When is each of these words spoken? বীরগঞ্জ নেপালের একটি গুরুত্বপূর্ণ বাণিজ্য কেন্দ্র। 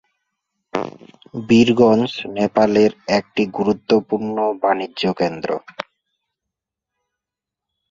বীরগঞ্জ 1.47 2.11
নেপালের 2.37 2.91
একটি 3.17 3.43
গুরুত্বপূর্ণ 3.57 4.35
বাণিজ্য 4.63 5.03
কেন্দ্র। 5.13 5.49